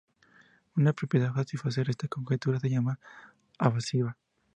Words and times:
Una 0.77 0.93
propiedad 0.93 1.31
satisfacer 1.35 1.87
esta 1.91 2.07
conjetura 2.07 2.59
se 2.59 2.71
llama 2.71 2.97
evasiva. 3.59 4.17